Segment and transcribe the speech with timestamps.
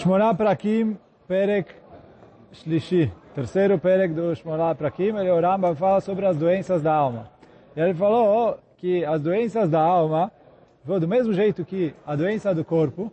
[0.00, 0.96] Shmona Prakim,
[1.28, 1.66] Perek
[2.54, 3.12] Shlishi.
[3.34, 7.28] Terceiro Perek do Shmona Prakim, ele, o Rambam fala sobre as doenças da alma.
[7.76, 10.32] E ele falou que as doenças da alma,
[10.86, 13.12] do mesmo jeito que a doença do corpo,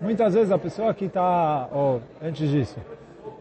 [0.00, 2.80] muitas vezes a pessoa que está, oh, antes disso,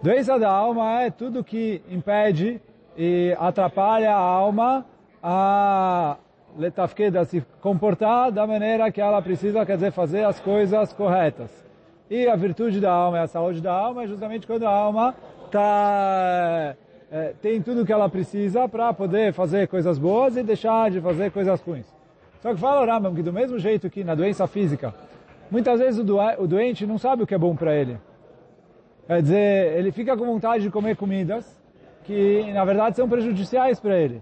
[0.03, 2.61] doença da alma é tudo que impede
[2.95, 4.85] e atrapalha a alma
[5.23, 6.17] a
[6.55, 11.72] letafkeda se comportar da maneira que ela precisa, quer dizer, fazer as coisas corretas.
[12.13, 15.15] E a virtude da alma, a saúde da alma, é justamente quando a alma
[15.49, 16.75] tá,
[17.11, 21.31] é, tem tudo que ela precisa para poder fazer coisas boas e deixar de fazer
[21.31, 21.87] coisas ruins.
[22.39, 24.93] Só que fala o Rambam que do mesmo jeito que na doença física,
[25.49, 27.97] muitas vezes o, do, o doente não sabe o que é bom para ele.
[29.07, 31.59] Quer dizer, ele fica com vontade de comer comidas
[32.03, 34.21] que na verdade são prejudiciais para ele.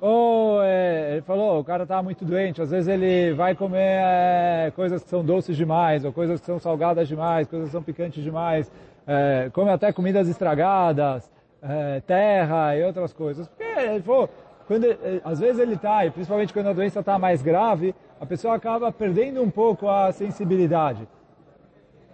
[0.00, 4.72] Ou é, ele falou, o cara está muito doente, às vezes ele vai comer é,
[4.74, 8.22] coisas que são doces demais, ou coisas que são salgadas demais, coisas que são picantes
[8.22, 8.70] demais,
[9.06, 11.30] é, come até comidas estragadas,
[11.62, 13.48] é, terra e outras coisas.
[13.48, 14.28] Porque ele falou,
[14.66, 14.86] quando,
[15.24, 18.90] às vezes ele está, e principalmente quando a doença está mais grave, a pessoa acaba
[18.92, 21.06] perdendo um pouco a sensibilidade.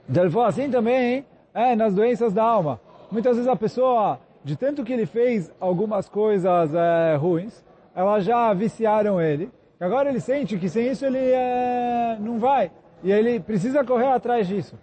[0.09, 2.81] Então ele falou assim também, é, nas doenças da alma.
[3.11, 7.65] Muitas vezes a pessoa, de tanto que ele fez algumas coisas é, ruins,
[8.01, 9.51] elas já viciaram ele.
[9.79, 12.71] Agora ele sente que sem isso ele é, não vai.
[13.03, 14.75] E ele precisa correr atrás disso.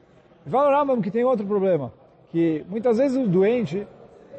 [0.46, 1.92] E fala o que tem outro problema.
[2.30, 3.88] Que muitas vezes o doente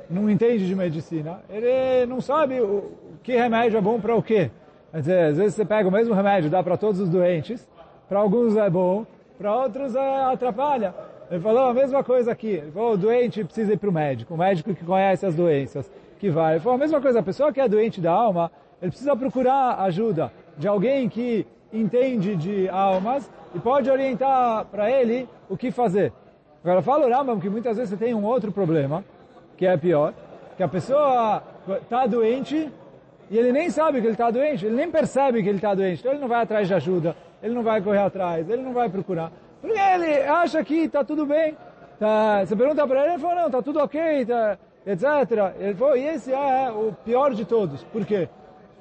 [0.09, 1.41] não entende de medicina.
[1.51, 4.51] Ele não sabe o, que remédio é bom para o quê.
[4.93, 7.69] Quer dizer, às vezes você pega o mesmo remédio, dá para todos os doentes.
[8.09, 9.05] Para alguns é bom,
[9.37, 10.95] para outros é, atrapalha.
[11.31, 12.53] Ele falou a mesma coisa aqui.
[12.53, 14.34] Ele falou, o doente precisa ir para o médico.
[14.34, 16.55] O médico que conhece as doenças que vai.
[16.55, 19.81] Ele falou a mesma coisa, a pessoa que é doente da alma, ele precisa procurar
[19.81, 26.12] ajuda de alguém que entende de almas e pode orientar para ele o que fazer.
[26.62, 29.05] Agora, fala o Rambam que muitas vezes você tem um outro problema,
[29.56, 30.12] que é pior,
[30.56, 31.43] que a pessoa
[31.83, 32.71] está doente
[33.31, 36.00] e ele nem sabe que ele está doente, ele nem percebe que ele está doente,
[36.00, 38.89] então ele não vai atrás de ajuda, ele não vai correr atrás, ele não vai
[38.89, 41.56] procurar, porque ele acha que está tudo bem.
[41.99, 44.56] Tá, você pergunta para ele, ele fala, não, está tudo ok, tá,
[44.87, 45.55] etc.
[45.59, 47.83] Ele falou, e esse é o pior de todos.
[47.84, 48.28] Por quê?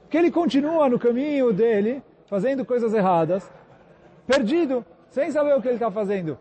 [0.07, 3.51] Porque ele continua no caminho dele, fazendo coisas erradas,
[4.25, 6.37] perdido, sem saber o que ele está fazendo.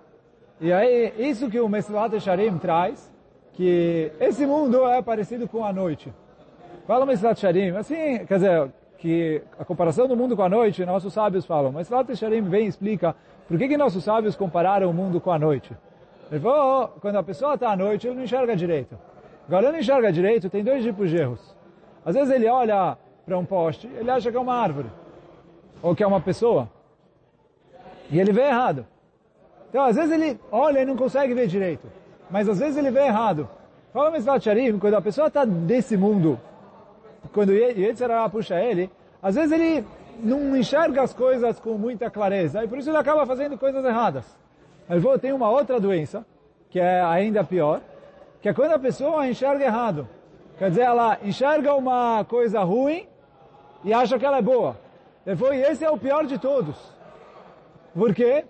[0.61, 3.13] E aí, isso que o Meslat Sharim traz,
[3.55, 6.15] que esse mundo é parecido com a noite.
[6.87, 11.13] Fala Meslat Sharim, assim, quer dizer, que a comparação do mundo com a noite, nossos
[11.13, 11.73] sábios falam.
[11.73, 13.17] Meslat Sharim vem e explica
[13.49, 15.77] por que, que nossos sábios compararam o mundo com a noite.
[16.31, 18.97] Ele falou, oh, quando a pessoa está à noite, ele não enxerga direito.
[19.49, 21.57] Agora, ele não enxerga direito, tem dois tipos de erros.
[22.05, 24.89] Às vezes ele olha para um poste, ele acha que é uma árvore.
[25.83, 26.69] Ou que é uma pessoa.
[28.09, 28.87] E ele vê errado.
[29.69, 31.89] Então, às vezes ele olha e não consegue ver direito.
[32.31, 33.49] Mas às vezes ele vê errado.
[33.93, 36.41] Fala Mesvat Sharim, quando a pessoa está desse mundo,
[37.33, 39.85] quando Yetzirah puxa ele, às vezes ele
[40.23, 42.63] não enxerga as coisas com muita clareza.
[42.63, 44.25] E por isso ele acaba fazendo coisas erradas.
[44.89, 46.25] Ele falou, tem uma outra doença,
[46.71, 47.81] que é ainda pior,
[48.41, 50.09] que é quando a pessoa enxerga errado.
[50.59, 53.07] Quer dizer, ela enxerga uma coisa ruim
[53.85, 54.77] e acha que ela é boa.
[55.27, 56.77] Ele falou, e esse é o pior de todos.
[57.95, 58.45] Por quê?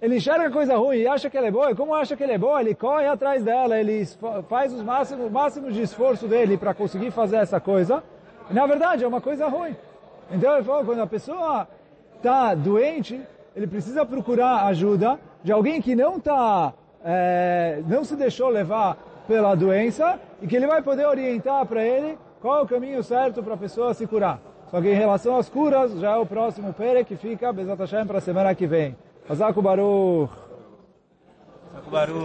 [0.00, 2.32] Ele enxerga coisa ruim e acha que ela é boa, e como acha que ele
[2.32, 4.06] é boa, ele corre atrás dela, ele
[4.48, 8.02] faz os máximos, o máximo de esforço dele para conseguir fazer essa coisa,
[8.50, 9.76] e na verdade é uma coisa ruim.
[10.30, 11.68] Então ele falou, quando a pessoa
[12.16, 13.20] está doente,
[13.54, 16.72] ele precisa procurar ajuda de alguém que não está,
[17.04, 22.18] é, não se deixou levar pela doença e que ele vai poder orientar para ele
[22.40, 24.40] qual é o caminho certo para a pessoa se curar.
[24.70, 28.06] Só que em relação às curas, já é o próximo Pere que fica, Bezat Hashem,
[28.06, 28.96] para a semana que vem.
[29.28, 30.32] Azaku Baruch.
[31.72, 32.18] Azaku Baruch.